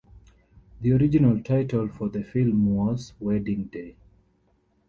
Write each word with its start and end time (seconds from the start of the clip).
The 0.81 0.93
original 0.93 1.43
title 1.43 1.87
for 1.87 2.09
the 2.09 2.23
film 2.23 2.65
was 2.75 3.13
"Wedding 3.19 3.65
Day". 3.65 3.97